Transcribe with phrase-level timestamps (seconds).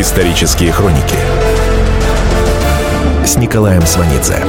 [0.00, 1.16] Исторические хроники
[3.26, 4.44] с Николаем Сванидзе.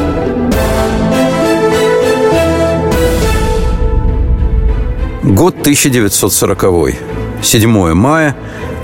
[5.23, 6.93] Год 1940.
[7.41, 8.35] 7 мая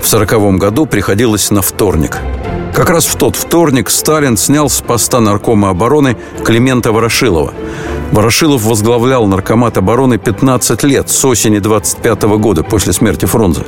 [0.02, 2.18] в 1940 году приходилось на вторник.
[2.74, 7.54] Как раз в тот вторник Сталин снял с поста наркома обороны Климента Ворошилова.
[8.16, 13.64] Ворошилов возглавлял наркомат обороны 15 лет с осени 25 года после смерти Фрунзе.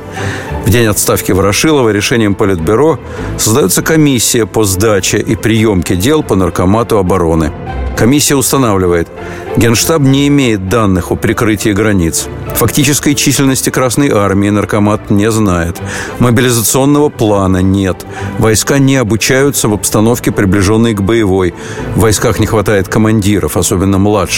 [0.64, 2.98] В день отставки Ворошилова решением Политбюро
[3.36, 7.52] создается комиссия по сдаче и приемке дел по наркомату обороны.
[7.98, 9.08] Комиссия устанавливает,
[9.56, 12.28] Генштаб не имеет данных о прикрытии границ.
[12.54, 15.82] Фактической численности Красной Армии наркомат не знает.
[16.20, 18.06] Мобилизационного плана нет.
[18.38, 21.54] Войска не обучаются в обстановке, приближенной к боевой.
[21.96, 24.37] В войсках не хватает командиров, особенно младших.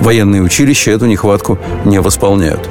[0.00, 2.68] Военные училища эту нехватку не восполняют.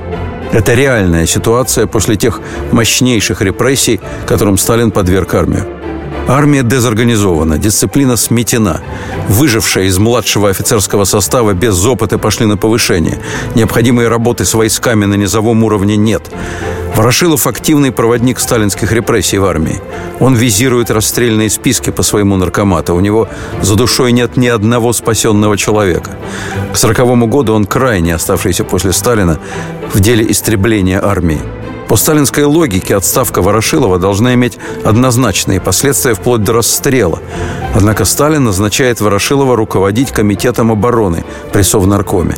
[0.51, 2.39] Это реальная ситуация после тех
[2.71, 5.82] мощнейших репрессий, которым Сталин подверг армию.
[6.27, 8.81] Армия дезорганизована, дисциплина сметена.
[9.27, 13.19] Выжившие из младшего офицерского состава без опыта пошли на повышение.
[13.55, 16.31] Необходимой работы с войсками на низовом уровне нет.
[16.95, 19.81] Ворошилов– активный проводник сталинских репрессий в армии.
[20.19, 22.95] Он визирует расстрельные списки по своему наркомату.
[22.95, 23.27] У него
[23.61, 26.11] за душой нет ни одного спасенного человека.
[26.71, 29.39] К сороковому году он крайне оставшийся после Сталина
[29.93, 31.41] в деле истребления армии.
[31.87, 37.19] По сталинской логике отставка Ворошилова должна иметь однозначные последствия вплоть до расстрела.
[37.75, 42.35] Однако Сталин назначает Ворошилова руководить Комитетом обороны при Совнаркоме.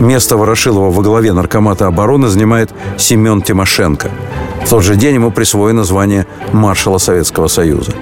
[0.00, 4.10] Место Ворошилова во главе Наркомата обороны занимает Семен Тимошенко.
[4.64, 7.92] В тот же день ему присвоено звание маршала Советского Союза.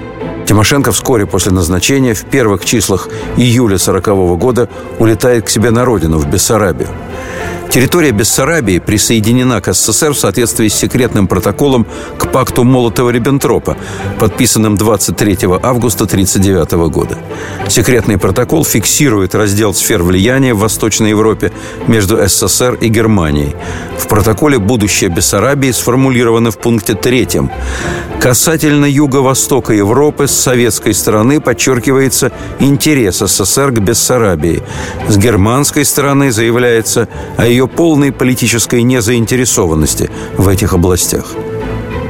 [0.45, 6.17] Тимошенко вскоре после назначения в первых числах июля 1940 года улетает к себе на родину,
[6.17, 6.89] в Бессарабию.
[7.71, 13.77] Территория Бессарабии присоединена к СССР в соответствии с секретным протоколом к пакту Молотова-Риббентропа,
[14.19, 17.17] подписанным 23 августа 1939 года.
[17.69, 21.53] Секретный протокол фиксирует раздел сфер влияния в Восточной Европе
[21.87, 23.55] между СССР и Германией.
[23.97, 27.49] В протоколе будущее Бессарабии сформулировано в пункте третьем.
[28.19, 34.61] Касательно юго-востока Европы с советской стороны подчеркивается интерес СССР к Бессарабии.
[35.07, 41.33] С германской стороны заявляется о ее полной политической незаинтересованности в этих областях.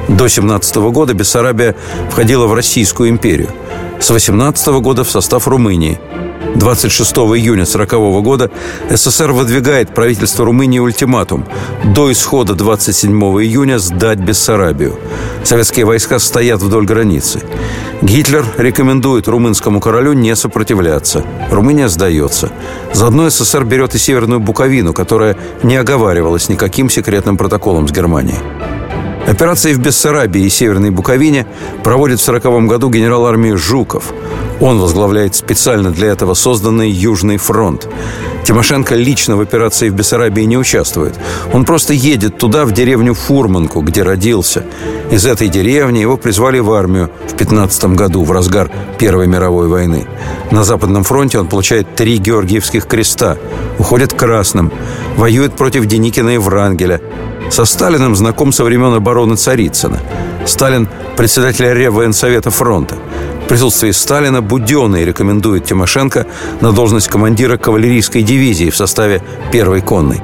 [0.08, 1.76] До 17 года Бессарабия
[2.10, 3.50] входила в Российскую империю.
[4.00, 6.00] С 18 года в состав Румынии–
[6.56, 8.52] 26 июня 1940 года
[8.90, 11.46] СССР выдвигает правительство Румынии ультиматум
[11.84, 14.98] до исхода 27 июня сдать Бессарабию.
[15.44, 17.42] Советские войска стоят вдоль границы.
[18.02, 21.24] Гитлер рекомендует румынскому королю не сопротивляться.
[21.52, 22.52] Румыния сдается.
[22.94, 28.40] Заодно СССР берет и Северную Буковину, которая не оговаривалась никаким секретным протоколом с Германией.
[29.28, 31.46] Операции в Бессарабии и Северной Буковине
[31.84, 34.14] проводит в 1940 году генерал армии Жуков.
[34.60, 37.88] Он возглавляет специально для этого созданный Южный фронт.
[38.44, 41.16] Тимошенко лично в операции в Бессарабии не участвует.
[41.54, 44.66] Он просто едет туда, в деревню Фурманку, где родился.
[45.12, 50.08] Из этой деревни его призвали в армию в 15 году, в разгар Первой мировой войны.
[50.52, 53.38] На Западном фронте он получает три Георгиевских креста,
[53.80, 54.72] уходит красным,
[55.16, 57.02] воюет против Деникина и Врангеля,
[57.52, 60.00] со Сталиным знаком со времен обороны Царицына.
[60.46, 62.96] Сталин– председатель Реввоенсовета фронта.
[63.44, 66.26] В присутствии Сталина Буденный рекомендует Тимошенко
[66.62, 70.22] на должность командира кавалерийской дивизии в составе первой конной.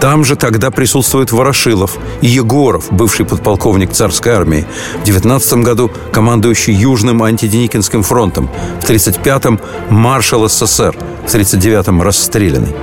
[0.00, 4.66] Там же тогда присутствуют Ворошилов и Егоров, бывший подполковник царской армии.
[5.00, 8.50] В 19 году командующий Южным антиденикинским фронтом.
[8.82, 10.96] В 35-м маршал СССР.
[11.26, 12.74] В 39-м расстрелянный.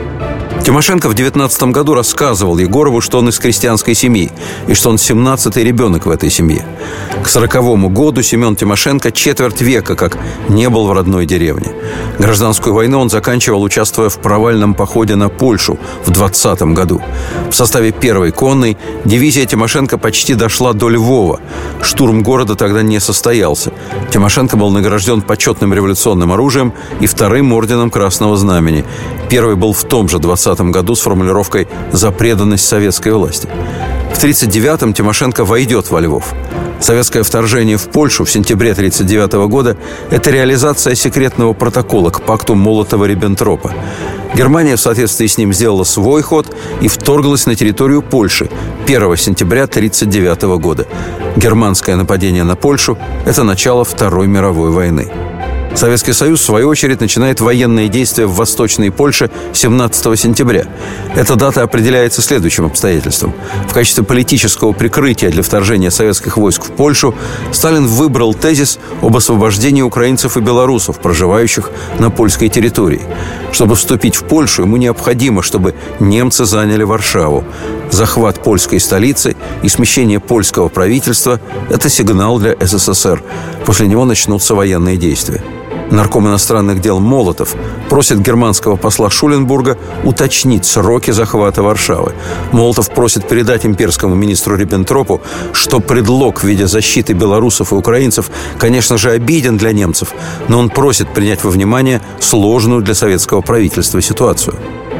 [0.63, 4.31] Тимошенко в 19 году рассказывал Егорову, что он из крестьянской семьи
[4.67, 6.63] и что он 17-й ребенок в этой семье.
[7.23, 11.69] К 40 году Семен Тимошенко четверть века как не был в родной деревне.
[12.19, 17.01] Гражданскую войну он заканчивал, участвуя в провальном походе на Польшу в 20 году.
[17.49, 21.39] В составе первой конной дивизия Тимошенко почти дошла до Львова.
[21.81, 23.73] Штурм города тогда не состоялся.
[24.11, 28.85] Тимошенко был награжден почетным революционным оружием и вторым орденом Красного Знамени.
[29.29, 33.47] Первый был в том же 20 1930 году с формулировкой «за преданность советской власти».
[34.13, 36.33] В 1939-м Тимошенко войдет во Львов.
[36.79, 39.77] Советское вторжение в Польшу в сентябре 1939 года–
[40.09, 43.71] это реализация секретного протокола к пакту Молотова-Риббентропа.
[44.35, 46.47] Германия в соответствии с ним сделала свой ход
[46.81, 48.49] и вторглась на территорию Польши
[48.85, 50.87] 1 сентября 1939 года.
[51.35, 55.11] Германское нападение на Польшу– это начало Второй мировой войны.
[55.75, 60.65] Советский Союз, в свою очередь, начинает военные действия в Восточной Польше 17 сентября.
[61.15, 63.33] Эта дата определяется следующим обстоятельством.
[63.67, 67.15] В качестве политического прикрытия для вторжения советских войск в Польшу
[67.51, 73.01] Сталин выбрал тезис об освобождении украинцев и белорусов, проживающих на польской территории.
[73.51, 77.45] Чтобы вступить в Польшу, ему необходимо, чтобы немцы заняли Варшаву.
[77.89, 81.39] Захват польской столицы и смещение польского правительства–
[81.69, 83.23] это сигнал для СССР.
[83.65, 85.41] После него начнутся военные действия
[85.91, 87.55] нарком иностранных дел Молотов
[87.89, 92.13] просит германского посла Шуленбурга уточнить сроки захвата Варшавы.
[92.51, 95.21] Молотов просит передать имперскому министру Риббентропу,
[95.53, 100.13] что предлог в виде защиты белорусов и украинцев, конечно же, обиден для немцев,
[100.47, 104.55] но он просит принять во внимание сложную для советского правительства ситуацию.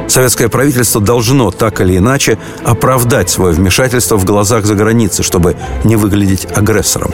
[0.08, 5.96] Советское правительство должно так или иначе оправдать свое вмешательство в глазах за границей, чтобы не
[5.96, 7.12] выглядеть агрессором.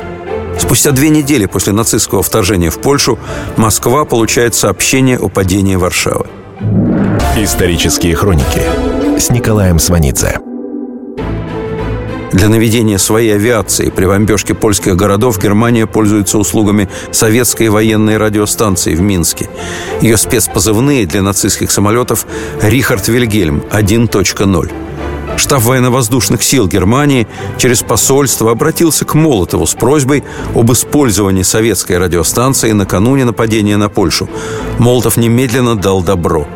[0.58, 3.18] Спустя две недели после нацистского вторжения в Польшу
[3.56, 6.26] Москва получает сообщение о падении Варшавы.
[7.36, 8.62] Исторические хроники
[9.18, 10.40] с Николаем Сванидзе.
[12.32, 19.00] Для наведения своей авиации при бомбежке польских городов Германия пользуется услугами советской военной радиостанции в
[19.00, 19.48] Минске.
[20.02, 22.26] Ее спецпозывные для нацистских самолетов
[22.60, 24.87] «Рихард Вильгельм 1.0».
[25.38, 30.24] Штаб военно-воздушных сил Германии через посольство обратился к Молотову с просьбой
[30.54, 34.28] об использовании советской радиостанции накануне нападения на Польшу.
[34.78, 36.48] Молотов немедленно дал добро.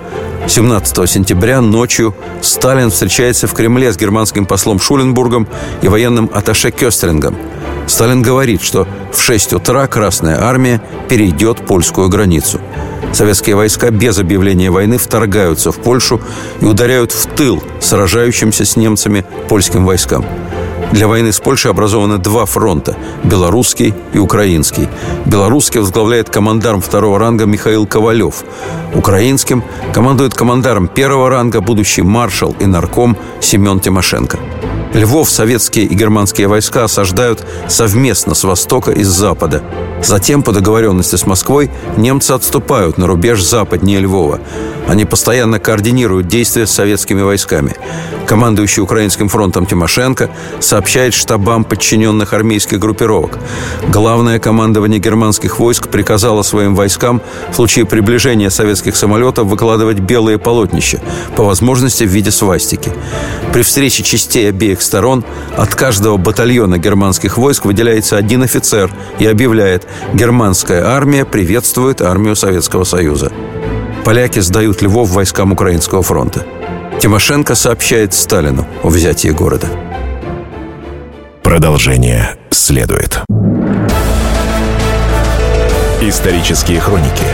[0.49, 5.47] 17 сентября ночью Сталин встречается в Кремле с германским послом Шуленбургом
[5.83, 7.37] и военным атташе Кёстерингом.
[7.87, 12.61] Сталин говорит, что в 6 утра Красная Армия перейдет польскую границу–
[13.13, 16.21] Советские войска без объявления войны вторгаются в Польшу
[16.61, 20.25] и ударяют в тыл сражающимся с немцами польским войскам.
[20.93, 24.89] Для войны с Польшей образованы два фронта– белорусский и украинский.
[25.25, 28.45] Белорусский возглавляет командарм второго ранга Михаил Ковалев.
[28.95, 29.65] Украинским
[29.95, 34.39] командует командарм первого ранга будущий маршал и нарком Семен Тимошенко.
[34.93, 39.63] Львов советские и германские войска осаждают совместно с востока и с запада.
[40.03, 44.41] Затем, по договоренности с Москвой, немцы отступают на рубеж западнее Львова.
[44.89, 47.75] Они постоянно координируют действия с советскими войсками.
[48.27, 53.39] Командующий Украинским фронтом Тимошенко сообщает штабам подчиненных армейских группировок.
[53.89, 57.21] Главное командование германских войск приказало своим войскам
[57.51, 61.01] в случае приближения советских самолетов выкладывать белые полотнища,
[61.37, 62.93] по возможности в виде свастики.
[63.53, 65.25] При встрече частей обеих сторон
[65.57, 72.85] от каждого батальона германских войск выделяется один офицер и объявляет «Германская армия приветствует армию Советского
[72.85, 73.33] Союза».
[74.05, 76.45] Поляки сдают Львов войскам Украинского фронта.
[77.01, 79.69] Тимошенко сообщает Сталину о взятии города.
[81.43, 83.21] Продолжение следует.
[86.01, 87.25] Исторические хроники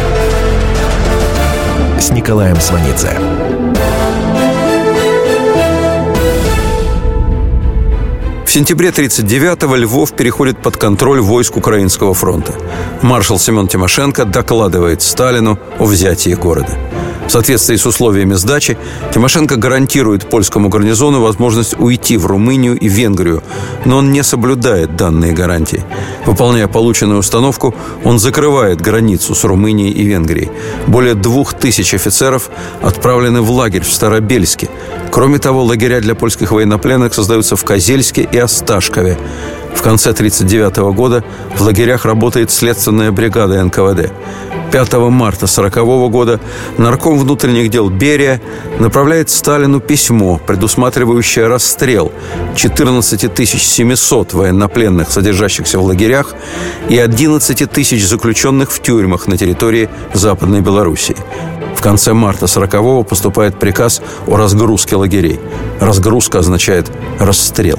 [1.99, 3.19] с Николаем Сванидзе.
[8.49, 12.55] В сентябре 1939-го Львов переходит под контроль войск Украинского фронта.
[13.03, 16.79] Маршал Семен Тимошенко докладывает Сталину о взятии города.
[17.29, 18.79] В соответствии с условиями сдачи,
[19.13, 23.43] Тимошенко гарантирует польскому гарнизону возможность уйти в Румынию и Венгрию,
[23.85, 25.85] но он не соблюдает данные гарантии.
[26.25, 30.51] Выполняя полученную установку, он закрывает границу с Румынией и Венгрией.
[30.87, 32.49] Более двух тысяч офицеров
[32.81, 34.71] отправлены в лагерь в Старобельске.
[35.13, 39.19] Кроме того, лагеря для польских военнопленных создаются в Козельске и Осташкове.
[39.75, 41.23] В конце 1939 года
[41.57, 44.13] в лагерях работает следственная бригада НКВД.
[44.71, 46.41] 5 марта 1940 года
[46.77, 48.41] нарком внутренних дел Берия
[48.79, 52.13] направляет Сталину письмо, предусматривающее расстрел
[52.55, 56.35] 14 700 военнопленных, содержащихся в лагерях,
[56.89, 61.17] и 11 тысяч заключенных в тюрьмах на территории Западной Белоруссии.
[61.75, 65.41] В конце марта 40-го поступает приказ о разгрузке лагерей.
[65.81, 67.79] Разгрузка означает расстрел.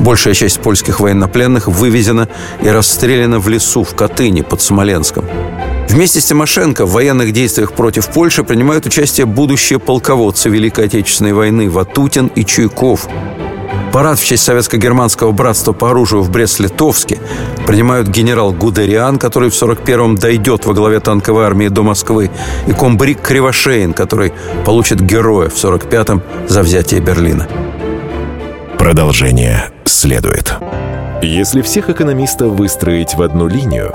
[0.00, 2.28] Большая часть польских военнопленных вывезена
[2.62, 5.24] и расстреляна в лесу в Катыни под Смоленском.
[5.88, 11.70] Вместе с Тимошенко в военных действиях против Польши принимают участие будущие полководцы Великой Отечественной войны
[11.70, 13.08] Ватутин и Чуйков.
[13.92, 17.18] Парад в честь советско-германского братства по оружию в Брест-Литовске
[17.66, 22.30] принимают генерал Гудериан, который в 41-м дойдет во главе танковой армии до Москвы,
[22.66, 24.34] и комбриг Кривошеин, который
[24.66, 27.48] получит героя в 45-м за взятие Берлина.
[28.78, 30.52] Продолжение следует.
[31.22, 33.94] Если всех экономистов выстроить в одну линию,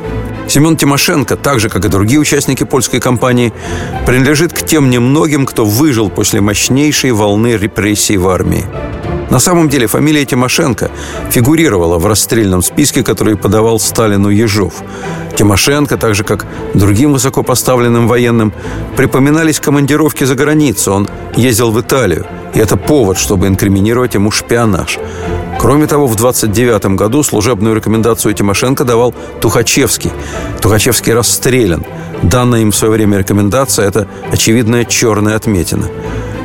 [0.51, 3.53] Семен Тимошенко, так же, как и другие участники польской кампании,
[4.05, 8.65] принадлежит к тем немногим, кто выжил после мощнейшей волны репрессий в армии.
[9.29, 10.91] На самом деле фамилия Тимошенко
[11.29, 14.73] фигурировала в расстрельном списке, который подавал Сталину Ежов.
[15.37, 18.51] Тимошенко, так же как другим высокопоставленным военным,
[18.97, 20.91] припоминались командировки за границу.
[20.91, 24.99] Он ездил в Италию, и это повод, чтобы инкриминировать ему шпионаж.
[25.61, 30.11] Кроме того, в 29 году служебную рекомендацию Тимошенко давал Тухачевский.
[30.59, 31.85] Тухачевский расстрелян.
[32.23, 35.87] Данная им в свое время рекомендация– это очевидная черная отметина.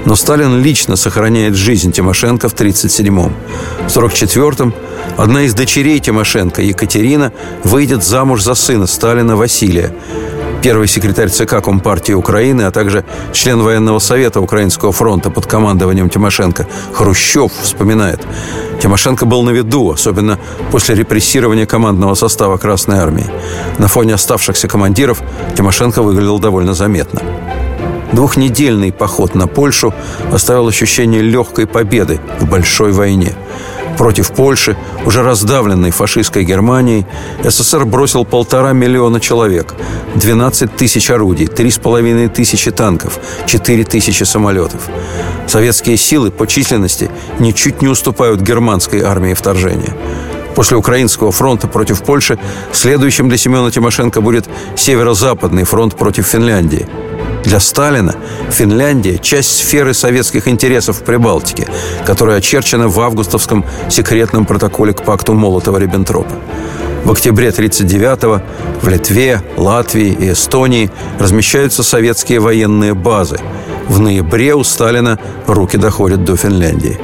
[0.04, 3.32] Но Сталин лично сохраняет жизнь Тимошенко в 1937-м.
[3.88, 4.74] В 1944-м
[5.16, 7.32] одна из дочерей Тимошенко, Екатерина,
[7.64, 9.94] выйдет замуж за сына Сталина Василия.
[10.66, 16.66] Первый секретарь ЦК Компартии Украины, а также член военного совета Украинского фронта под командованием Тимошенко
[16.92, 18.26] Хрущев вспоминает.
[18.82, 20.40] Тимошенко был на виду, особенно
[20.72, 23.30] после репрессирования командного состава Красной Армии.
[23.78, 25.22] На фоне оставшихся командиров
[25.56, 27.22] Тимошенко выглядел довольно заметно.
[28.12, 29.94] Двухнедельный поход на Польшу
[30.32, 33.36] оставил ощущение легкой победы в большой войне.
[33.96, 34.76] Против Польши,
[35.06, 37.06] уже раздавленной фашистской Германией,
[37.42, 39.74] СССР бросил полтора миллиона человек,
[40.16, 44.82] 12 тысяч орудий, 3,5 тысячи танков, 4 тысячи самолетов.
[45.46, 49.94] Советские силы по численности ничуть не уступают германской армии вторжения.
[50.54, 52.38] После Украинского фронта против Польши
[52.72, 56.86] следующим для Семена Тимошенко будет Северо-Западный фронт против Финляндии–
[57.46, 58.14] для Сталина
[58.50, 61.68] Финляндия– часть сферы советских интересов в Прибалтике,
[62.04, 66.34] которая очерчена в августовском секретном протоколе к пакту Молотова-Риббентропа.
[67.04, 68.42] В октябре 1939-го
[68.82, 73.38] в Литве, Латвии и Эстонии размещаются советские военные базы.
[73.86, 76.98] В ноябре у Сталина руки доходят до Финляндии.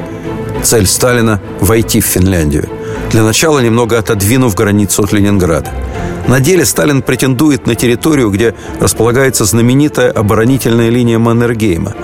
[0.64, 2.68] Цель Сталина– войти в Финляндию.
[3.12, 5.70] Для начала немного отодвинув границу от Ленинграда–
[6.28, 11.94] на деле Сталин претендует на территорию, где располагается знаменитая оборонительная линия Маннергейма.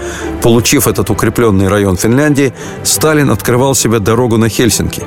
[0.43, 5.03] Получив этот укрепленный район Финляндии, Сталин открывал себе дорогу на Хельсинки.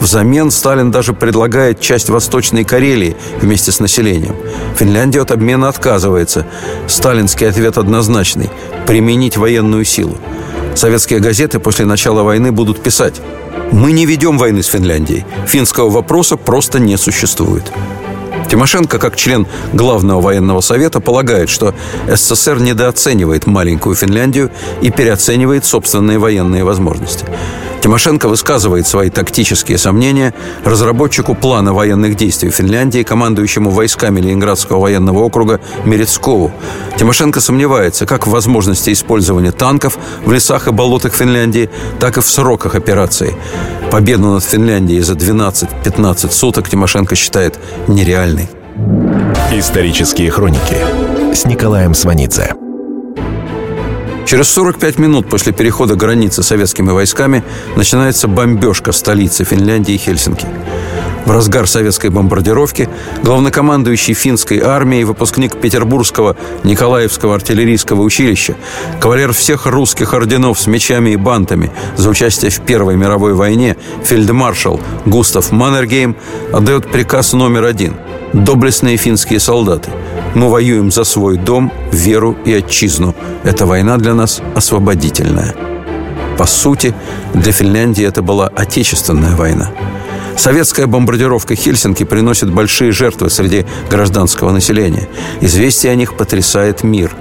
[0.00, 4.36] Взамен Сталин даже предлагает часть Восточной Карелии вместе с населением.
[4.76, 6.46] Финляндия от обмена отказывается.
[6.86, 8.50] Сталинский ответ однозначный–
[8.86, 10.16] применить военную силу.
[10.74, 13.20] Советские газеты после начала войны будут писать
[13.72, 15.24] «Мы не ведем войны с Финляндией.
[15.46, 17.64] Финского вопроса просто не существует».
[18.50, 21.72] Тимошенко, как член Главного военного совета, полагает, что
[22.08, 24.50] СССР недооценивает маленькую Финляндию
[24.82, 27.24] и переоценивает собственные военные возможности.
[27.80, 30.34] Тимошенко высказывает свои тактические сомнения
[30.64, 36.52] разработчику плана военных действий Финляндии, командующему войсками Ленинградского военного округа Мерецкову.
[36.96, 42.28] Тимошенко сомневается как в возможности использования танков в лесах и болотах Финляндии, так и в
[42.28, 43.34] сроках операции.
[43.90, 47.58] Победу над Финляндией за 12-15 суток Тимошенко считает
[47.88, 48.48] нереальной.
[49.52, 50.76] Исторические хроники
[51.34, 52.54] с Николаем Сванидзе.
[54.30, 57.42] Через 45 минут после перехода границы советскими войсками
[57.74, 60.46] начинается бомбежка столицы Финляндии Хельсинки.
[61.26, 62.88] В разгар советской бомбардировки
[63.24, 68.54] главнокомандующий финской армией, выпускник Петербургского Николаевского артиллерийского училища,
[69.00, 74.80] кавалер всех русских орденов с мечами и бантами за участие в Первой мировой войне, фельдмаршал
[75.06, 76.14] Густав Маннергейм
[76.52, 77.96] отдает приказ номер один–
[78.32, 79.90] доблестные финские солдаты.
[80.34, 83.14] Мы воюем за свой дом, веру и отчизну.
[83.42, 85.54] Эта война для нас освободительная.
[86.38, 86.94] По сути,
[87.34, 89.70] для Финляндии это была отечественная война.
[90.40, 95.06] Советская бомбардировка Хельсинки приносит большие жертвы среди гражданского населения.
[95.42, 97.14] Известие о них потрясает мир.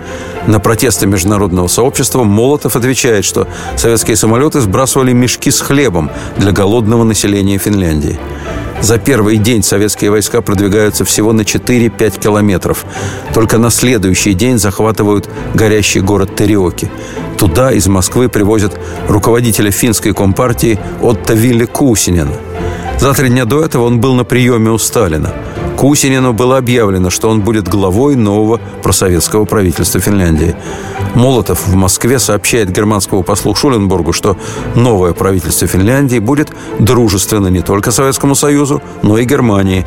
[0.47, 3.45] На протесты международного сообщества Молотов отвечает, что
[3.75, 8.17] советские самолеты сбрасывали мешки с хлебом для голодного населения Финляндии.
[8.81, 12.85] За первый день советские войска продвигаются всего на 4-5 километров.
[13.33, 16.89] Только на следующий день захватывают горящий город Териоки.
[17.37, 22.31] Туда из Москвы привозят руководителя финской компартии Отто Вилли Кусинена.
[22.99, 25.33] За три дня до этого он был на приеме у Сталина.
[25.77, 30.53] Кусинину было объявлено, что он будет главой нового просоветского правительства Финляндии.
[31.15, 34.35] Молотов в Москве сообщает германскому послу Шуленбургу, что
[34.75, 39.85] новое правительство Финляндии будет дружественно не только Советскому Союзу, но и Германии.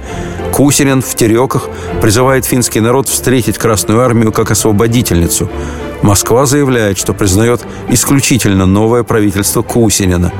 [0.51, 1.69] Кусинин в Тереках
[2.01, 5.51] призывает финский народ встретить Красную Армию как освободительницу.
[6.01, 10.33] Москва заявляет, что признает исключительно новое правительство Кусинина,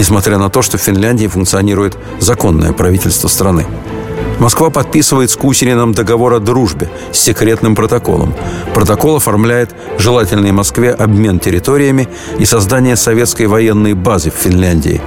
[0.00, 3.66] несмотря на то, что в Финляндии функционирует законное правительство страны.
[4.38, 8.32] Москва подписывает с Кусининым договор о дружбе с секретным протоколом.
[8.74, 15.02] Протокол оформляет желательный Москве обмен территориями и создание советской военной базы в Финляндии.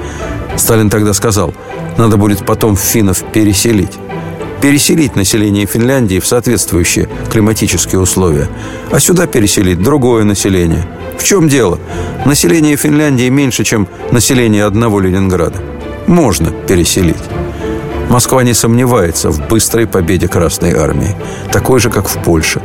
[0.57, 1.55] Сталин тогда сказал,
[1.97, 3.97] надо будет потом финнов переселить
[4.63, 8.48] переселить население Финляндии в соответствующие климатические условия,
[8.91, 10.88] а сюда переселить другое население.
[11.20, 11.79] В чем дело?
[12.25, 15.60] Население Финляндии меньше, чем население одного Ленинграда.
[16.08, 17.17] Можно переселить.
[18.10, 21.13] Москва не сомневается в быстрой победе Красной Армии,
[21.51, 22.62] такой же, как в Польше.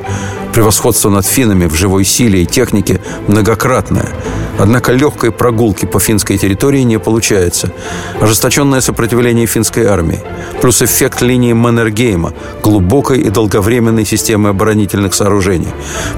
[0.55, 4.11] Превосходство над финнами в живой силе и технике многократное.
[4.59, 7.73] Однако легкой прогулки по финской территории не получается.
[8.21, 10.21] Ожесточенное сопротивление финской армии,
[10.61, 15.69] плюс эффект линии Маннергейма, глубокой и долговременной системы оборонительных сооружений,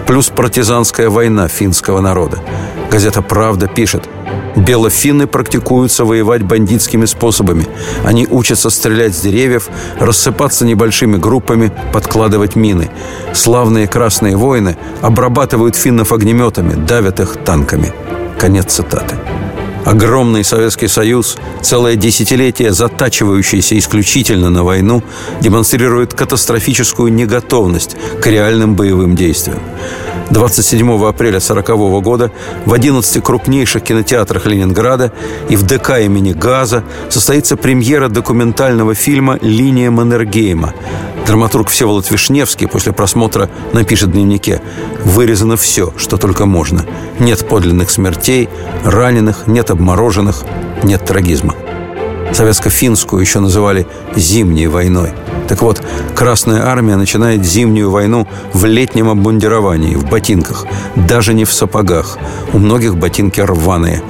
[0.06, 2.38] плюс партизанская война финского народа.
[2.90, 4.08] Газета «Правда» пишет–
[4.56, 7.66] Белофинны практикуются воевать бандитскими способами.
[8.04, 9.68] Они учатся стрелять с деревьев,
[9.98, 12.90] рассыпаться небольшими группами, подкладывать мины.
[13.32, 17.92] Славные красные воины обрабатывают финнов огнеметами, давят их танками.
[18.40, 19.16] Конец цитаты.
[19.84, 25.02] Огромный Советский Союз, целое десятилетие затачивающийся исключительно на войну,
[25.42, 29.60] демонстрирует катастрофическую неготовность к реальным боевым действиям.
[30.30, 32.30] 27 апреля 1940 года
[32.64, 35.12] в 11 крупнейших кинотеатрах Ленинграда
[35.48, 40.74] и в ДК имени Газа состоится премьера документального фильма «Линия Маннергейма».
[41.26, 44.62] Драматург Всеволод Вишневский после просмотра напишет в дневнике
[45.04, 46.86] «Вырезано все, что только можно.
[47.18, 48.48] Нет подлинных смертей,
[48.84, 50.44] раненых, нет обмороженных,
[50.82, 51.54] нет трагизма».
[52.32, 55.12] Советско-финскую еще называли «зимней войной».
[55.48, 55.82] Так вот,
[56.14, 62.18] Красная Армия начинает зимнюю войну в летнем обмундировании, в ботинках, даже не в сапогах.
[62.52, 64.02] У многих ботинки рваные.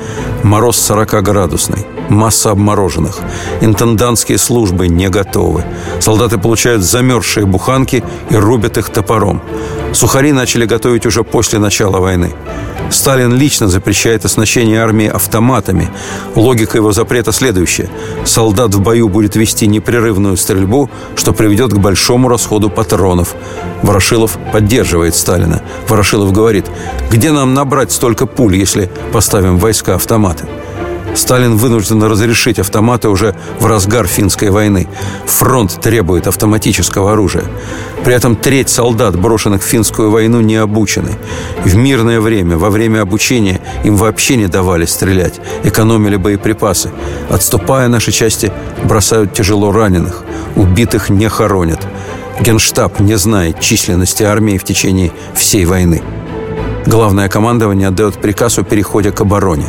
[0.42, 3.18] Мороз 40-градусный масса обмороженных.
[3.60, 5.64] Интендантские службы не готовы.
[6.00, 9.40] Солдаты получают замерзшие буханки и рубят их топором.
[9.92, 12.32] Сухари начали готовить уже после начала войны.
[12.90, 15.90] Сталин лично запрещает оснащение армии автоматами.
[16.34, 17.88] Логика его запрета следующая.
[18.24, 23.34] Солдат в бою будет вести непрерывную стрельбу, что приведет к большому расходу патронов.
[23.82, 25.62] Ворошилов поддерживает Сталина.
[25.88, 26.66] Ворошилов говорит,
[27.10, 30.46] где нам набрать столько пуль, если поставим войска автоматы?
[31.14, 34.88] Сталин вынужден разрешить автоматы уже в разгар финской войны.
[35.26, 37.44] Фронт требует автоматического оружия.
[38.04, 41.18] При этом треть солдат, брошенных в финскую войну, не обучены.
[41.64, 46.90] В мирное время, во время обучения, им вообще не давали стрелять, экономили боеприпасы.
[47.28, 48.52] Отступая, наши части
[48.84, 50.24] бросают тяжело раненых,
[50.56, 51.80] убитых не хоронят.
[52.40, 56.02] Генштаб не знает численности армии в течение всей войны.
[56.86, 59.66] Главное командование отдает приказ о переходе к обороне.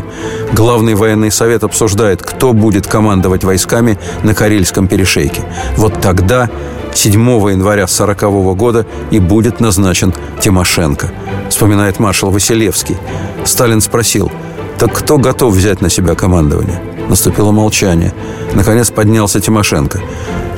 [0.54, 5.43] Главный военный совет обсуждает, кто будет командовать войсками на Карельском перешейке.
[5.78, 6.50] Вот тогда,
[6.93, 11.12] 7 января 1940 года, и будет назначен Тимошенко,
[11.50, 12.97] вспоминает маршал Василевский.
[13.45, 14.32] Сталин спросил,
[14.80, 16.91] так кто готов взять на себя командование?
[17.10, 18.14] Наступило молчание.
[18.54, 20.02] Наконец поднялся Тимошенко.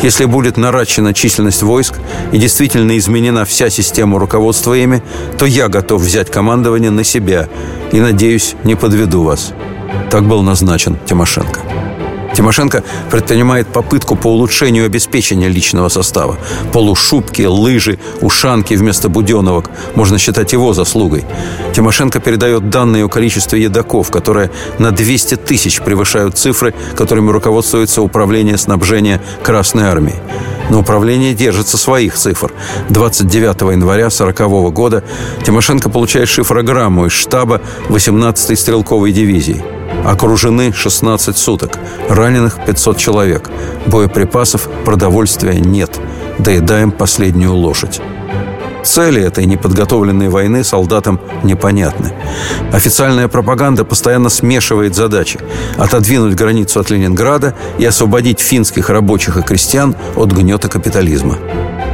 [0.02, 1.96] Если будет наращена численность войск
[2.32, 5.02] и действительно изменена вся система руководства ими,
[5.38, 7.48] то я готов взять командование на себя
[7.92, 9.54] и, надеюсь, не подведу вас.
[10.12, 11.62] Так был назначен Тимошенко.
[12.36, 16.38] Тимошенко предпринимает попытку по улучшению обеспечения личного состава.
[16.72, 21.26] Полушубки, лыжи, ушанки вместо буденовок можно считать его заслугой.
[21.76, 28.58] Тимошенко передает данные о количестве едоков, которые на 200 тысяч превышают цифры, которыми руководствуется Управление
[28.58, 30.16] снабжения Красной Армии.
[30.70, 32.52] Но управление держится своих цифр.
[32.90, 35.04] 29 января 1940 года
[35.46, 39.64] Тимошенко получает шифрограмму из штаба 18-й стрелковой дивизии.
[40.04, 41.78] Окружены 16 суток.
[42.10, 43.50] Раненых 500 человек.
[43.86, 46.00] Боеприпасов, продовольствия нет.
[46.40, 48.02] Доедаем последнюю лошадь.
[48.84, 52.12] Цели этой неподготовленной войны солдатам непонятны.
[52.74, 55.40] Официальная пропаганда постоянно смешивает задачи–
[55.78, 61.38] отодвинуть границу от Ленинграда и освободить финских рабочих и крестьян от гнета капитализма.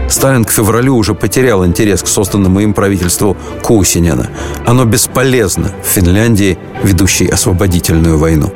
[0.09, 4.29] Сталин к февралю уже потерял интерес к созданному им правительству Кусинина.
[4.65, 8.51] Оно бесполезно в Финляндии, ведущей освободительную войну.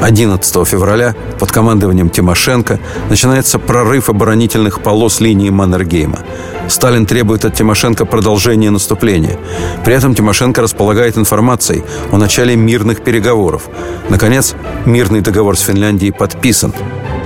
[0.00, 2.78] 11 февраля под командованием Тимошенко
[3.10, 6.20] начинается прорыв оборонительных полос линии Маннергейма.
[6.68, 9.38] Сталин требует от Тимошенко продолжения наступления.
[9.84, 13.68] При этом Тимошенко располагает информацией о начале мирных переговоров.
[14.08, 14.54] Наконец,
[14.86, 16.72] мирный договор с Финляндией подписан.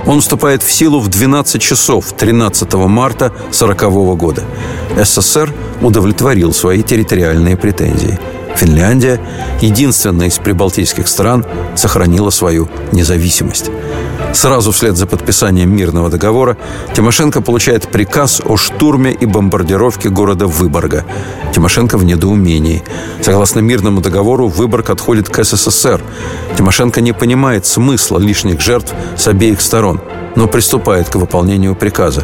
[0.05, 4.43] Он вступает в силу в 12 часов 13 марта 1940 года.
[5.01, 8.19] СССР удовлетворил свои территориальные претензии–
[8.55, 9.19] Финляндия,
[9.61, 13.69] единственная из прибалтийских стран, сохранила свою независимость.
[14.33, 16.57] Сразу вслед за подписанием мирного договора
[16.93, 21.05] Тимошенко получает приказ о штурме и бомбардировке города Выборга.
[21.53, 22.83] Тимошенко в недоумении.
[23.21, 26.01] Согласно мирному договору, Выборг отходит к СССР.
[26.57, 30.01] Тимошенко не понимает смысла лишних жертв с обеих сторон–
[30.35, 32.23] но приступает к выполнению приказа.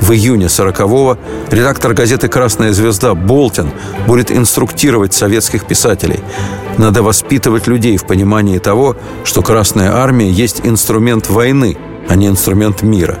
[0.00, 1.18] В июне 40-го
[1.50, 3.70] редактор газеты «Красная звезда» Болтин
[4.06, 6.20] будет инструктировать советских писателей.
[6.76, 11.76] Надо воспитывать людей в понимании того, что Красная Армия есть инструмент войны,
[12.08, 13.18] а не инструмент мира.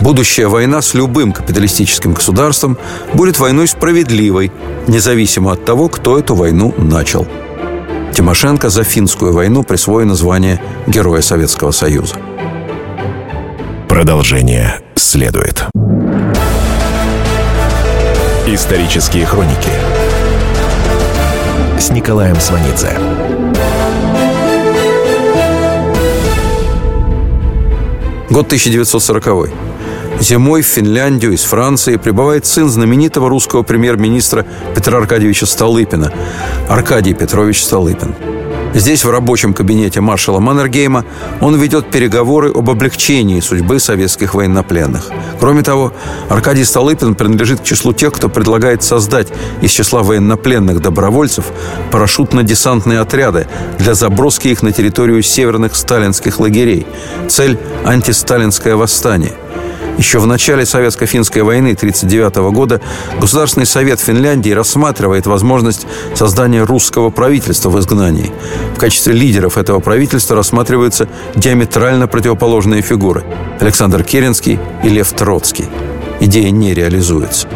[0.00, 2.78] Будущая война с любым капиталистическим государством
[3.12, 4.52] будет войной справедливой,
[4.86, 7.26] независимо от того, кто эту войну начал.
[8.14, 12.16] Тимошенко за финскую войну присвоено звание Героя Советского Союза.
[13.92, 15.66] Продолжение следует.
[18.46, 19.68] Исторические хроники
[21.78, 22.96] с Николаем Сванидзе.
[28.30, 29.50] Год 1940.
[30.20, 36.10] Зимой в Финляндию из Франции прибывает сын знаменитого русского премьер-министра Петра Аркадьевича Столыпина,
[36.66, 38.14] Аркадий Петрович Столыпин.
[38.74, 41.04] Здесь, в рабочем кабинете маршала Маннергейма,
[41.40, 45.10] он ведет переговоры об облегчении судьбы советских военнопленных.
[45.38, 45.92] Кроме того,
[46.30, 49.28] Аркадий Столыпин принадлежит к числу тех, кто предлагает создать
[49.60, 51.44] из числа военнопленных добровольцев
[51.90, 53.46] парашютно-десантные отряды
[53.78, 56.86] для заброски их на территорию северных сталинских лагерей.
[57.28, 59.32] Цель– антисталинское восстание–
[59.98, 62.80] еще в начале Советско-финской войны 1939 года
[63.20, 68.32] Государственный совет Финляндии рассматривает возможность создания русского правительства в изгнании.
[68.74, 73.24] В качестве лидеров этого правительства рассматриваются диаметрально противоположные фигуры–
[73.60, 75.66] Александр Керенский и Лев Троцкий.
[76.20, 77.48] Идея не реализуется.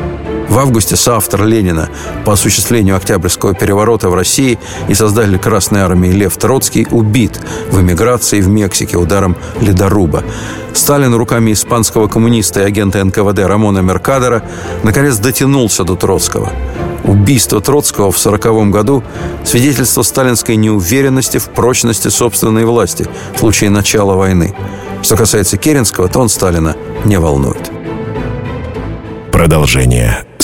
[0.49, 1.89] В августе соавтор Ленина
[2.25, 8.41] по осуществлению Октябрьского переворота в России и создатель Красной Армии Лев Троцкий убит в эмиграции
[8.41, 10.23] в Мексике ударом ледоруба.
[10.73, 14.43] Сталин руками испанского коммуниста и агента НКВД Рамона Меркадера
[14.83, 16.53] наконец дотянулся до Троцкого.
[17.05, 19.05] Убийство Троцкого в 1940 году–
[19.45, 24.55] свидетельство сталинской неуверенности в прочности собственной власти в случае начала войны.
[25.03, 27.71] Что касается Керенского, то он Сталина не волнует.
[29.31, 30.26] Продолжение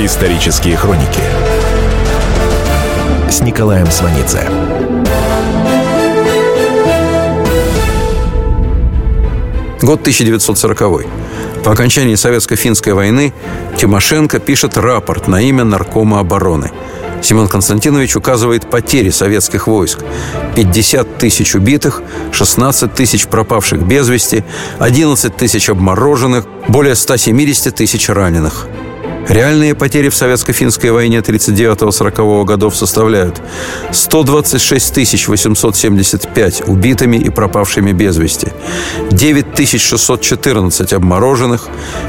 [0.00, 1.20] Исторические хроники
[3.28, 4.48] с Николаем Сванидзе.
[9.82, 11.04] Год 1940.
[11.64, 13.34] По окончании Советско-финской войны
[13.76, 16.70] Тимошенко пишет рапорт на имя Наркома обороны.
[17.20, 20.04] Семен Константинович указывает потери советских войск.
[20.54, 24.44] 50 тысяч убитых, 16 тысяч пропавших без вести,
[24.78, 28.68] 11 тысяч обмороженных, более 170 тысяч раненых.
[29.28, 33.42] Реальные потери в советско-финской войне 39-40 годов составляют
[33.92, 38.48] 126 875 убитыми и пропавшими без вести,
[39.10, 41.68] 9614 обмороженных,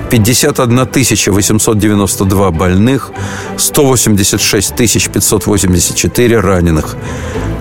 [0.10, 0.88] 51
[1.34, 3.12] 892 больных,
[3.58, 4.76] 186
[5.12, 6.96] 584 раненых.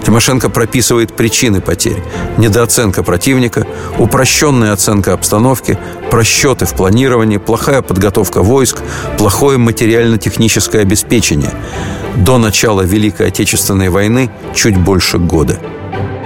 [0.05, 2.03] Тимошенко прописывает причины потерь.
[2.39, 3.67] Недооценка противника,
[3.99, 5.79] упрощенная оценка обстановки,
[6.11, 8.79] просчеты в планировании, плохая подготовка войск,
[9.19, 11.53] плохое материально-техническое обеспечение.
[12.17, 15.59] До начала Великой Отечественной войны чуть больше года.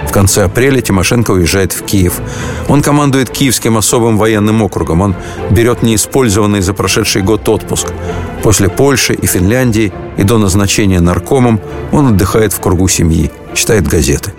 [0.07, 2.21] В конце апреля Тимошенко уезжает в Киев.
[2.67, 5.01] Он командует Киевским особым военным округом.
[5.01, 5.15] Он
[5.49, 7.87] берет неиспользованный за прошедший год отпуск.
[8.43, 11.59] После Польши и Финляндии и до назначения наркомом
[11.91, 14.33] он отдыхает в кругу семьи, читает газеты.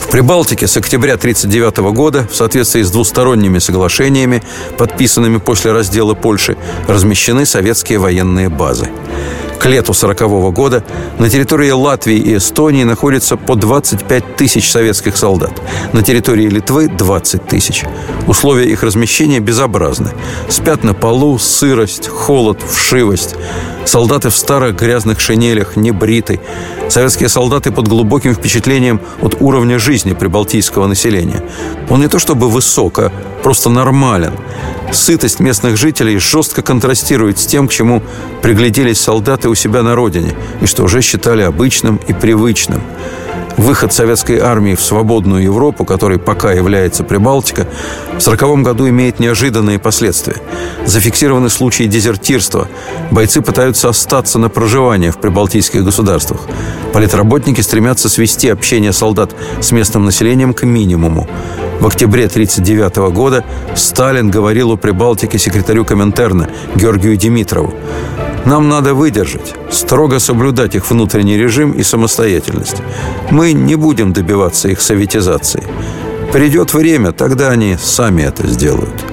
[0.00, 4.42] В Прибалтике с октября 1939 года в соответствии с двусторонними соглашениями,
[4.78, 6.56] подписанными после раздела Польши,
[6.86, 8.88] размещены советские военные базы.
[9.58, 10.84] К лету 1940 года
[11.18, 15.52] на территории Латвии и Эстонии находится по 25 тысяч советских солдат.
[15.92, 17.84] На территории Литвы– 20 тысяч.
[18.28, 20.10] Условия их размещения безобразны.
[20.48, 23.34] Спят на полу, сырость, холод, вшивость.
[23.88, 26.40] Солдаты в старых грязных шинелях, не бриты.
[26.90, 31.42] Советские солдаты под глубоким впечатлением от уровня жизни прибалтийского населения.
[31.88, 33.10] Он не то чтобы высок, а
[33.42, 34.34] просто нормален.
[34.92, 38.02] Сытость местных жителей жестко контрастирует с тем, к чему
[38.42, 42.82] пригляделись солдаты у себя на родине и что уже считали обычным и привычным.
[43.58, 49.80] Выход советской армии в свободную Европу, которой пока является Прибалтика, в 1940 году имеет неожиданные
[49.80, 50.36] последствия.
[50.86, 52.68] Зафиксированы случаи дезертирства.
[53.10, 56.42] Бойцы пытаются остаться на проживание в прибалтийских государствах.
[56.92, 61.26] Политработники стремятся свести общение солдат с местным населением к минимуму.
[61.80, 63.44] В октябре 1939 года
[63.74, 67.74] Сталин говорил о Прибалтике секретарю Коминтерна Георгию Димитрову.
[68.44, 72.76] Нам надо выдержать, строго соблюдать их внутренний режим и самостоятельность.
[73.30, 75.64] Мы не будем добиваться их советизации.
[76.32, 79.04] Придет время, тогда они сами это сделают.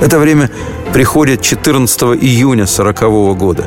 [0.00, 0.50] Это время
[0.92, 3.66] приходит 14 июня 1940 года.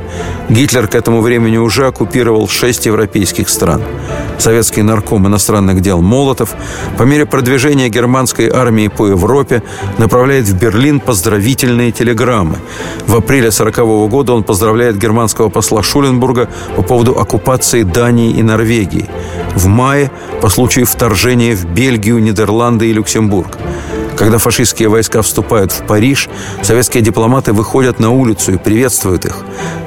[0.49, 3.81] Гитлер к этому времени уже оккупировал шесть европейских стран.
[4.39, 6.55] Советский нарком иностранных дел Молотов
[6.97, 9.61] по мере продвижения германской армии по Европе
[9.97, 12.55] направляет в Берлин поздравительные телеграммы.
[13.05, 19.09] В апреле 1940 года он поздравляет германского посла Шуленбурга по поводу оккупации Дании и Норвегии.
[19.55, 20.09] В мае
[20.41, 23.57] по случаю вторжения в Бельгию, Нидерланды и Люксембург.
[24.19, 26.27] Когда фашистские войска вступают в Париж,
[26.61, 29.37] советские дипломаты выходят на улицу и приветствуют их.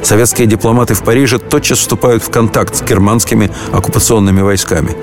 [0.02, 4.96] Советские дипломаты в Париже тотчас вступают в контакт с германскими оккупационными войсками.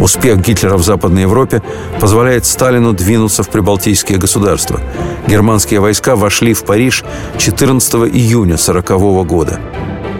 [0.00, 1.62] Успех Гитлера в Западной Европе
[2.00, 4.80] позволяет Сталину двинуться в прибалтийские государства.
[5.28, 7.04] Германские войска вошли в Париж
[7.38, 9.60] 14 июня 1940 года.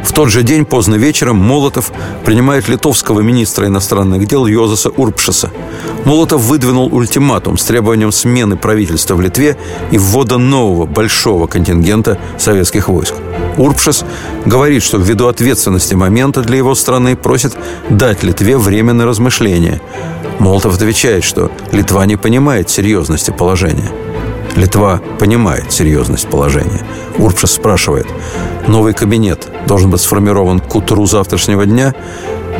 [0.04, 1.90] В тот же день поздно вечером Молотов
[2.24, 5.50] принимает литовского министра иностранных дел Йозаса Урпшеса.
[6.04, 9.56] Молотов выдвинул ультиматум с требованием смены правительства в Литве
[9.90, 13.14] и ввода нового большого контингента советских войск.
[13.56, 14.04] Урпшес
[14.44, 17.56] говорит, что ввиду ответственности момента для его страны просит
[17.88, 19.80] дать Литве время на размышление.
[20.38, 23.90] Молотов отвечает, что Литва не понимает серьезности положения.
[24.56, 26.82] Литва понимает серьезность положения.
[27.18, 28.06] Урпшес спрашивает,
[28.68, 31.94] новый кабинет должен быть сформирован к утру завтрашнего дня?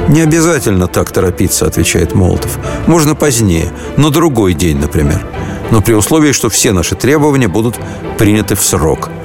[0.08, 2.58] Не обязательно так торопиться, отвечает Молотов.
[2.86, 5.24] Можно позднее, на другой день, например.
[5.70, 7.78] Но при условии, что все наши требования будут
[8.18, 9.10] приняты в срок–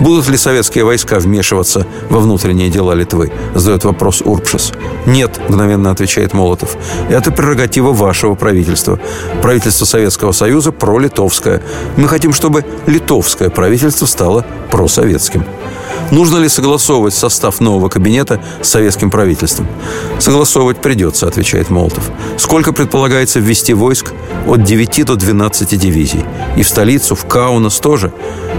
[0.00, 3.30] Будут ли советские войска вмешиваться во внутренние дела Литвы?
[3.54, 4.72] Задает вопрос Урпшес.
[5.04, 6.76] Нет, мгновенно отвечает Молотов.
[7.10, 8.98] Это прерогатива вашего правительства.
[9.42, 11.62] Правительство Советского Союза пролитовское.
[11.98, 15.44] Мы хотим, чтобы литовское правительство стало просоветским.
[16.10, 19.68] Нужно ли согласовывать состав нового кабинета с советским правительством?
[20.18, 22.10] Согласовывать придется, отвечает Молотов.
[22.36, 24.12] Сколько предполагается ввести войск?
[24.46, 26.24] От 9 до 12 дивизий.
[26.56, 28.12] И в столицу, в Каунас тоже.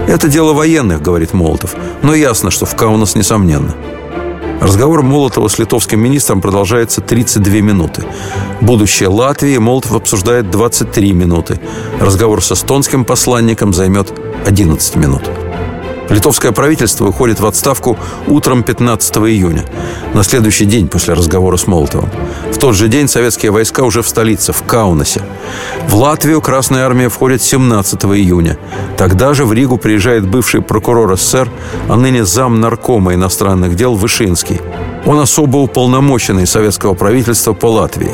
[0.08, 1.74] Это дело военных, говорит Молотов.
[2.02, 3.74] Но ясно, что в Каунас несомненно.
[4.62, 8.04] Разговор Молотова с литовским министром продолжается 32 минуты.
[8.60, 11.60] Будущее Латвии Молотов обсуждает 23 минуты.
[12.00, 14.12] Разговор с эстонским посланником займет
[14.46, 15.22] 11 минут.
[16.12, 17.96] Литовское правительство уходит в отставку
[18.26, 19.64] утром 15 июня,
[20.12, 22.10] на следующий день после разговора с Молотовым.
[22.52, 25.22] В тот же день советские войска уже в столице, в Каунасе.
[25.88, 28.58] В Латвию Красная Армия входит 17 июня.
[28.98, 31.48] Тогда же в Ригу приезжает бывший прокурор СССР,
[31.88, 34.60] а ныне зам наркома иностранных дел Вышинский.
[35.06, 38.12] Он особо уполномоченный советского правительства по Латвии.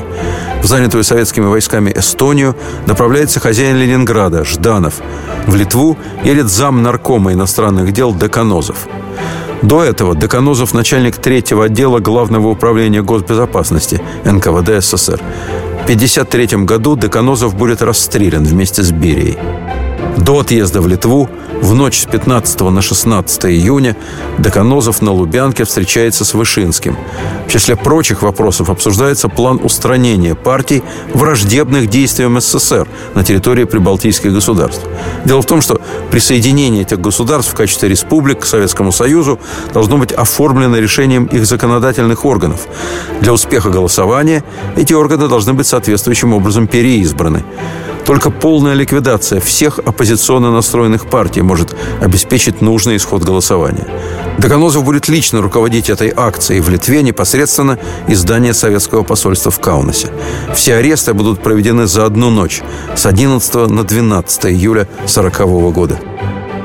[0.62, 5.01] В занятую советскими войсками Эстонию направляется хозяин Ленинграда Жданов.
[5.47, 8.88] В Литву едет зам наркома иностранных дел Деканозов.
[9.62, 15.21] До этого Деканозов начальник третьего отдела Главного управления госбезопасности НКВД СССР.
[15.81, 19.38] В 1953 году Деканозов будет расстрелян вместе с Берией.
[20.18, 21.28] До отъезда в Литву
[21.62, 23.96] в ночь с 15 на 16 июня
[24.38, 26.96] Доконозов на Лубянке встречается с Вышинским.
[27.46, 30.83] В числе прочих вопросов обсуждается план устранения партий,
[31.14, 34.85] враждебных действиям СССР на территории прибалтийских государств.
[35.24, 39.38] Дело в том, что присоединение этих государств в качестве республик к Советскому Союзу
[39.72, 42.66] должно быть оформлено решением их законодательных органов.
[43.20, 44.42] Для успеха голосования
[44.76, 47.44] эти органы должны быть соответствующим образом переизбраны.
[48.09, 53.87] Только полная ликвидация всех оппозиционно настроенных партий может обеспечить нужный исход голосования.
[54.38, 60.09] Доконозов будет лично руководить этой акцией в Литве непосредственно из здания советского посольства в Каунасе.
[60.55, 62.62] Все аресты будут проведены за одну ночь
[62.97, 66.01] с 11 на 12 июля 1940 года.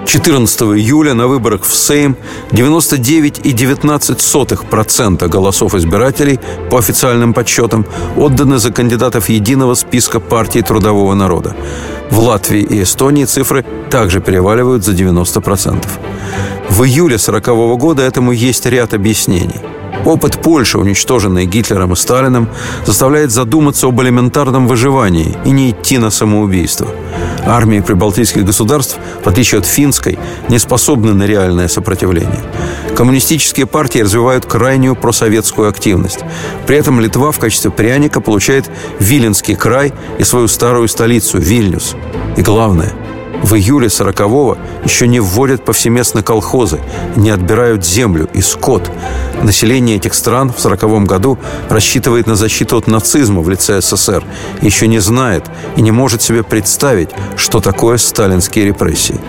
[0.06, 2.16] 14 июля на выборах в Сейм
[2.52, 6.40] 99,19% голосов избирателей
[6.70, 7.86] по официальным подсчетам
[8.18, 11.56] отданы за кандидатов единого списка партий трудового народа.
[12.12, 15.88] В Латвии и Эстонии цифры также переваливают за 90%.
[16.70, 19.62] В июле 1940 года этому есть ряд объяснений–
[20.06, 22.50] Опыт Польши, уничтоженной Гитлером и Сталиным,
[22.86, 26.88] заставляет задуматься об элементарном выживании и не идти на самоубийство.
[27.46, 32.44] Армии прибалтийских государств, в отличие от финской, не способны на реальное сопротивление.
[32.96, 36.20] Коммунистические партии развивают крайнюю просоветскую активность.
[36.68, 41.96] При этом Литва в качестве пряника получает Виленский край и свою старую столицу– Вильнюс.
[42.38, 42.92] И главное–
[43.42, 46.80] в июле 40-го еще не вводят повсеместно колхозы,
[47.16, 48.92] не отбирают землю и скот.
[49.42, 51.38] Население этих стран в 40 году
[51.70, 54.24] рассчитывает на защиту от нацизма в лице СССР,
[54.62, 59.20] еще не знает и не может себе представить, что такое сталинские репрессии.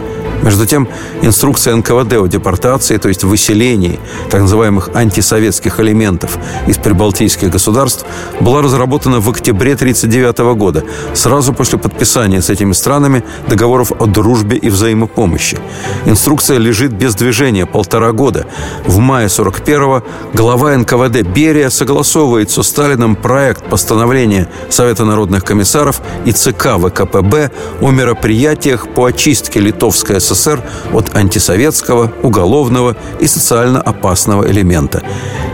[0.43, 0.89] Между тем,
[1.23, 3.99] инструкция НКВД о депортации, то есть выселении
[4.31, 8.05] так называемых антисоветских элементов из прибалтийских государств,
[8.41, 14.57] была разработана в октябре 1939 года, сразу после подписания с этими странами договоров о дружбе
[14.57, 15.59] и взаимопомощи.
[16.07, 18.47] Инструкция лежит без движения полтора года.
[18.87, 20.03] В мае 41-го
[20.35, 27.91] глава НКВД Берия согласовывает со Сталином проект постановления Совета народных комиссаров и ЦК ВКПБ о
[27.91, 35.03] мероприятиях по очистке Литовской СССР от антисоветского, уголовного и социально опасного элемента.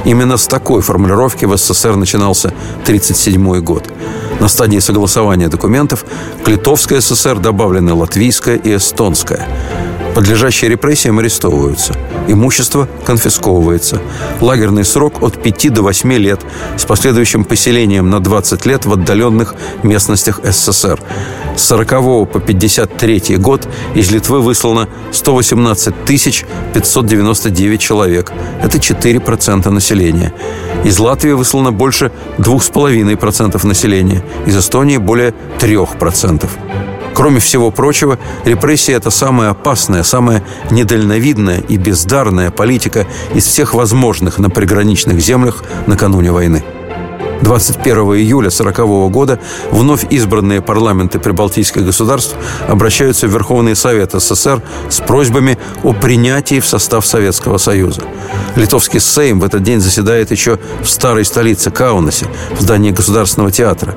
[0.04, 3.84] Именно с такой формулировки в СССР начинался 1937 год.
[4.40, 6.04] На стадии согласования документов
[6.44, 9.46] к Литовской ССР добавлены латвийская и эстонская.
[10.20, 11.94] Подлежащие репрессиям арестовываются.
[12.28, 14.02] Имущество конфисковывается.
[14.42, 16.42] Лагерный срок от 5 до 8 лет
[16.76, 21.00] с последующим поселением на 20 лет в отдаленных местностях СССР.
[21.56, 28.30] С 40 по 53 год из Литвы выслано 118 599 человек.
[28.62, 30.34] Это 4% населения.
[30.84, 34.22] Из Латвии выслано больше 2,5% населения.
[34.44, 36.69] Из Эстонии более 3%.
[37.14, 44.38] Кроме всего прочего, репрессия– это самая опасная, самая недальновидная и бездарная политика из всех возможных
[44.38, 46.64] на приграничных землях накануне войны.
[47.42, 49.38] 21 июля 1940 года
[49.70, 52.34] вновь избранные парламенты прибалтийских государств
[52.68, 58.02] обращаются в Верховный Совет СССР с просьбами о принятии в состав Советского Союза.
[58.56, 62.26] Литовский Сейм в этот день заседает еще в старой столице Каунасе,
[62.56, 63.96] в здании Государственного театра.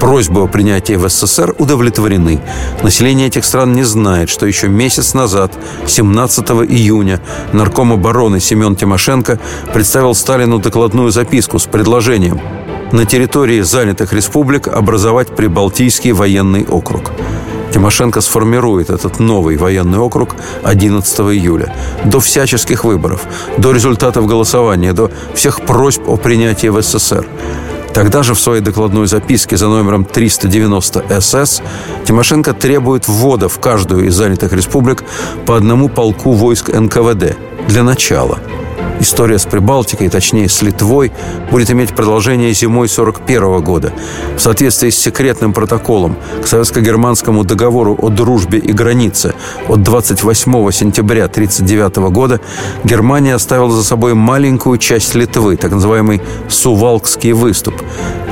[0.00, 2.40] Просьбы о принятии в СССР удовлетворены.
[2.82, 5.52] Население этих стран не знает, что еще месяц назад,
[5.86, 7.20] 17 июня,
[7.52, 9.38] нарком обороны Семен Тимошенко
[9.72, 12.40] представил Сталину докладную записку с предложением
[12.92, 17.12] на территории занятых республик образовать Прибалтийский военный округ.
[17.72, 21.74] Тимошенко сформирует этот новый военный округ 11 июля.
[22.04, 23.26] До всяческих выборов,
[23.58, 27.26] до результатов голосования, до всех просьб о принятии в СССР.
[27.92, 31.62] Тогда же в своей докладной записке за номером 390 СС
[32.06, 35.04] Тимошенко требует ввода в каждую из занятых республик
[35.46, 37.36] по одному полку войск НКВД
[37.68, 38.38] для начала–
[39.00, 41.12] История с Прибалтикой, точнее с Литвой,
[41.50, 43.92] будет иметь продолжение зимой 1941 года.
[44.36, 49.34] В соответствии с секретным протоколом к советско-германскому договору о дружбе и границе
[49.68, 52.40] от 28 сентября 1939 года
[52.82, 57.74] Германия оставила за собой маленькую часть Литвы, так называемый Сувалкский выступ.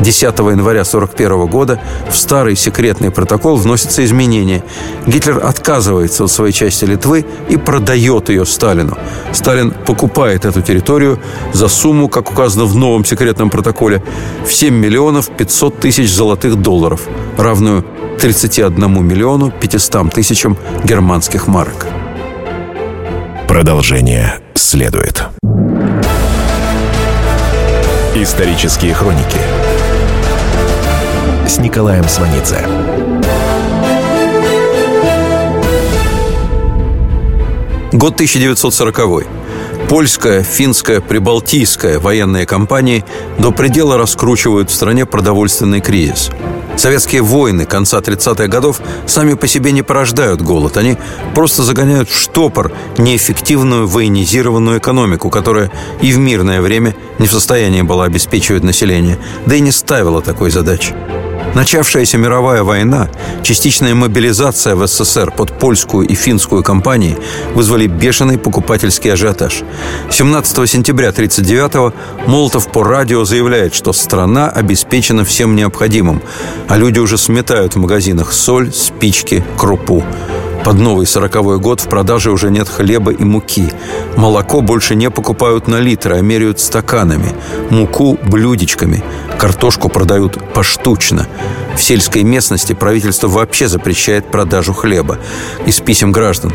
[0.01, 4.63] 10 января 1941 года в старый секретный протокол вносятся изменения.
[5.07, 8.99] Гитлер отказывается от своей части Литвы и продает ее Сталину.
[9.33, 11.19] Сталин покупает эту территорию
[11.53, 14.03] за сумму, как указано в новом секретном протоколе,
[14.47, 17.03] в 7 миллионов 500 тысяч золотых долларов,
[17.37, 17.85] равную
[18.19, 21.87] 31 миллиону 500 тысячам германских марок.
[23.47, 25.25] Продолжение следует.
[28.15, 29.39] Исторические хроники
[31.47, 32.67] с Николаем Сванидзе.
[37.93, 39.36] Год 1940
[39.89, 43.05] Польская, финская, прибалтийская военные компании
[43.39, 46.31] до предела раскручивают в стране продовольственный кризис.
[46.77, 50.77] Советские войны конца 30-х годов сами по себе не порождают голод.
[50.77, 50.97] Они
[51.37, 55.71] просто загоняют в штопор неэффективную военизированную экономику, которая
[56.03, 60.51] и в мирное время не в состоянии была обеспечивать население, да и не ставила такой
[60.51, 60.95] задачи.
[61.55, 63.09] Начавшаяся мировая война,
[63.43, 67.17] частичная мобилизация в СССР под польскую и финскую компании
[67.55, 69.63] вызвали бешеный покупательский ажиотаж.
[70.11, 71.93] 17 сентября 1939-го
[72.27, 76.23] Молотов по радио заявляет, что страна обеспечена всем необходимым,
[76.69, 80.05] а люди уже сметают в магазинах соль, спички, крупу.
[80.67, 83.73] Под новый сороковой год в продаже уже нет хлеба и муки.
[84.17, 87.33] Молоко больше не покупают на литры, а меряют стаканами.
[87.71, 89.05] Муку– блюдечками.
[89.39, 91.29] Картошку продают поштучно.
[91.77, 95.19] В сельской местности правительство вообще запрещает продажу хлеба.
[95.67, 96.53] Из писем граждан.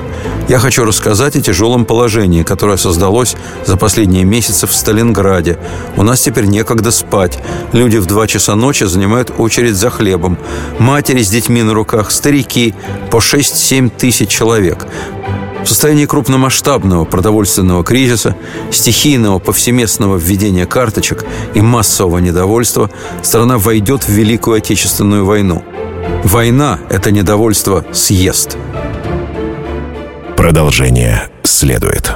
[0.49, 3.36] Я хочу рассказать о тяжелом положении, которое создалось
[3.66, 5.57] за последние месяцы в Сталинграде.
[5.95, 7.39] У нас теперь некогда спать.
[7.72, 10.38] Люди в два часа ночи занимают очередь за хлебом.
[10.80, 12.74] Матери с детьми на руках, старики
[13.12, 14.88] по 6-7 тысяч человек.
[15.64, 18.36] В состоянии крупномасштабного продовольственного кризиса,
[18.72, 21.24] стихийного повсеместного введения карточек
[21.54, 22.89] и массового недовольства
[23.22, 25.64] страна войдет в Великую Отечественную войну.
[26.24, 28.58] Война– это недовольство съест.
[30.36, 32.16] Продолжение следует.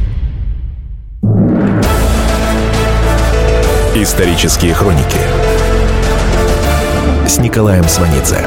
[4.01, 5.19] Исторические хроники
[7.27, 8.43] с Николаем Сванидзе.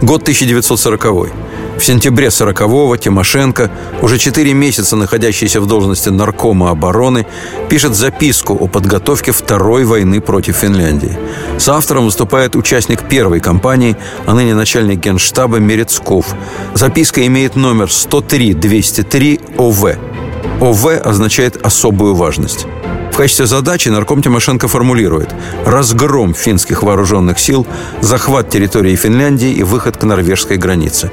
[0.00, 1.28] Год 1940
[1.76, 3.70] в сентябре 40-го Тимошенко,
[4.00, 7.26] уже 4 месяца находящийся в должности наркома обороны,
[7.68, 11.18] пишет записку о подготовке второй войны против Финляндии.
[11.58, 16.34] С автором выступает участник первой кампании, а ныне начальник генштаба Мерецков.
[16.72, 20.11] Записка имеет номер 103-203 ОВ.
[20.60, 22.66] ОВ означает «особую важность».
[23.12, 25.28] В качестве задачи нарком Тимошенко формулирует
[25.66, 27.66] разгром финских вооруженных сил,
[28.00, 31.10] захват территории Финляндии и выход к норвежской границе.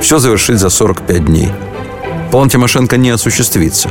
[0.00, 1.52] Все завершить за 45 дней.
[2.30, 3.90] План Тимошенко не осуществится.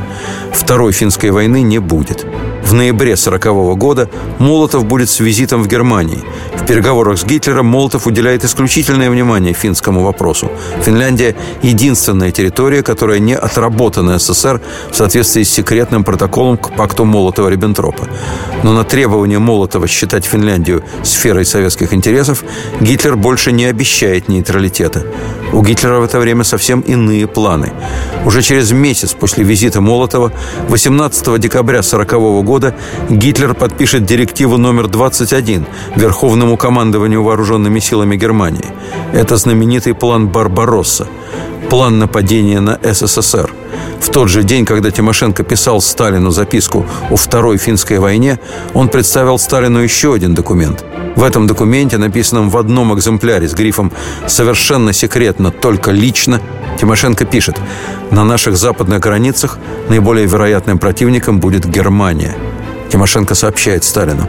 [0.51, 2.25] Второй финской войны не будет.
[2.71, 4.09] В ноябре 1940 года
[4.39, 6.23] Молотов будет с визитом в Германии.
[6.55, 10.49] В переговорах с Гитлером Молотов уделяет исключительное внимание финскому вопросу.
[10.81, 18.07] Финляндия– единственная территория, которая не отработана СССР в соответствии с секретным протоколом к пакту Молотова-Риббентропа.
[18.63, 22.41] Но на требование Молотова считать Финляндию сферой советских интересов
[22.79, 25.05] Гитлер больше не обещает нейтралитета.
[25.51, 27.73] У Гитлера в это время совсем иные планы.
[28.25, 30.31] Уже через месяц после визита Молотова,
[30.69, 32.60] 18 декабря 1940 года,
[33.09, 38.65] Гитлер подпишет директиву номер 21 Верховному командованию вооруженными силами Германии.
[39.13, 41.07] Это знаменитый план «Барбаросса»
[41.69, 43.49] план нападения на СССР.
[44.01, 48.39] В тот же день, когда Тимошенко писал Сталину записку о Второй финской войне,
[48.73, 50.83] он представил Сталину еще один документ.
[51.15, 53.91] В этом документе, написанном в одном экземпляре с грифом
[54.27, 56.41] «Совершенно секретно, только лично»,
[56.79, 57.57] Тимошенко пишет
[58.11, 59.59] «На наших западных границах
[59.89, 62.35] наиболее вероятным противником будет Германия».
[62.89, 64.27] Тимошенко сообщает Сталину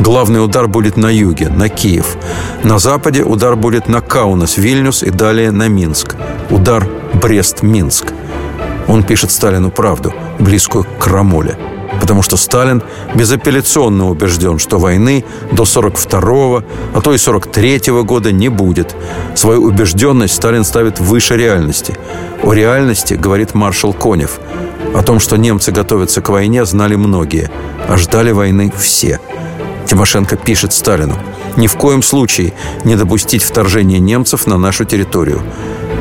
[0.00, 2.16] Главный удар будет на юге, на Киев.
[2.62, 6.14] На западе удар будет на Каунас, Вильнюс и далее на Минск.
[6.50, 8.12] Удар Брест-Минск.
[8.86, 11.58] Он пишет Сталину правду, близкую к крамоле.
[12.08, 12.82] Потому что Сталин
[13.14, 18.96] безапелляционно убежден, что войны до 42-го, а то и 43-го года не будет.
[19.34, 21.98] Свою убежденность Сталин ставит выше реальности.
[22.42, 24.40] О реальности говорит маршал Конев.
[24.94, 27.50] О том, что немцы готовятся к войне, знали многие,
[27.86, 29.20] а ждали войны все–
[29.88, 31.16] Тимошенко пишет Сталину
[31.56, 32.52] «Ни в коем случае
[32.84, 35.40] не допустить вторжения немцев на нашу территорию».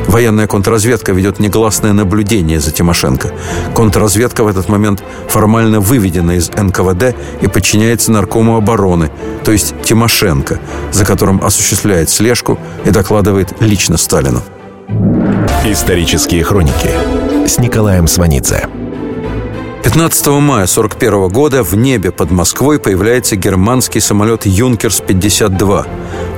[0.08, 3.32] Военная контрразведка ведет негласное наблюдение за Тимошенко.
[3.76, 9.12] Контрразведка в этот момент формально выведена из НКВД и подчиняется наркому обороны,
[9.44, 10.60] то есть Тимошенко,
[10.92, 14.42] за которым осуществляет слежку и докладывает лично Сталину.
[15.66, 16.90] Исторические хроники
[17.46, 18.68] с Николаем Сванидзе.
[19.84, 25.88] 15 мая 1941 года в небе под Москвой появляется германский самолет «Юнкерс-52».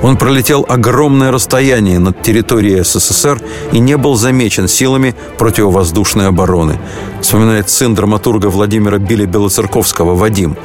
[0.02, 3.40] Он пролетел огромное расстояние над территорией СССР
[3.72, 6.78] и не был замечен силами противовоздушной обороны.
[7.20, 10.56] Вспоминает сын драматурга Владимира Биля Белоцерковского Вадим.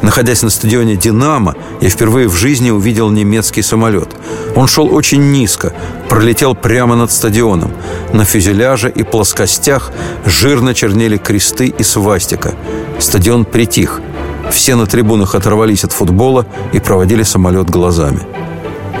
[0.00, 4.08] Находясь на стадионе «Динамо», я впервые в жизни увидел немецкий самолет.
[4.56, 5.74] Он шел очень низко,
[6.08, 7.72] пролетел прямо над стадионом.
[8.14, 9.92] На фюзеляже и плоскостях
[10.24, 12.54] жирно чернели кресты и свастика.
[12.98, 14.00] Стадион притих.
[14.50, 18.47] Все на трибунах оторвались от футбола и проводили самолет глазами.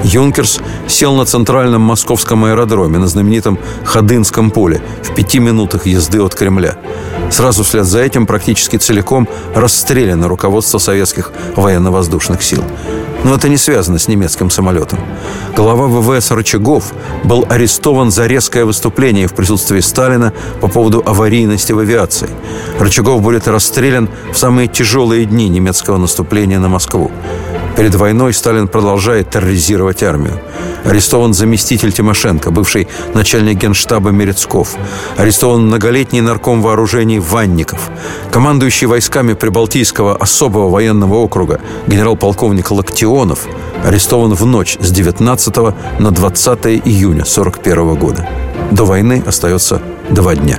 [0.04, 6.34] Юнкерс сел на центральном московском аэродроме на знаменитом Ходынском поле в пяти минутах езды от
[6.34, 6.76] Кремля.
[7.30, 12.64] Сразу вслед за этим практически целиком расстреляно руководство советских военно-воздушных сил.
[13.24, 15.00] Но это не связано с немецким самолетом.
[15.56, 16.92] Глава ВВС Рычагов
[17.24, 22.30] был арестован за резкое выступление в присутствии Сталина по поводу аварийности в авиации.
[22.78, 27.10] Рычагов будет расстрелян в самые тяжелые дни немецкого наступления на Москву.
[27.78, 30.40] Перед войной Сталин продолжает терроризировать армию.
[30.84, 34.74] Арестован заместитель Тимошенко, бывший начальник генштаба Мерецков.
[35.16, 37.90] Арестован многолетний нарком вооружений Ванников.
[38.32, 43.46] Командующий войсками Прибалтийского особого военного округа генерал-полковник Локтионов
[43.84, 45.56] арестован в ночь с 19
[46.00, 48.28] на 20 июня 1941 года.
[48.72, 50.58] До войны остается два дня.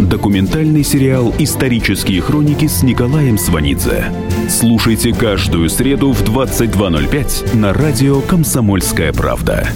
[0.00, 4.12] Документальный сериал «Исторические хроники» с Николаем Сванидзе.
[4.48, 9.68] Слушайте каждую среду в 22.05 на радио «Комсомольская правда».